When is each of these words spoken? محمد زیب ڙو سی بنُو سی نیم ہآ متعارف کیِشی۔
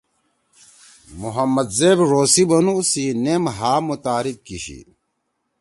محمد 1.21 1.67
زیب 1.77 1.99
ڙو 2.09 2.21
سی 2.33 2.43
بنُو 2.49 2.75
سی 2.91 3.05
نیم 3.23 3.43
ہآ 3.57 3.73
متعارف 3.87 4.37
کیِشی۔ 4.45 4.79